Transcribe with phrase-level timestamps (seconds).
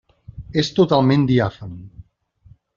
[0.61, 1.79] És totalment diàfan.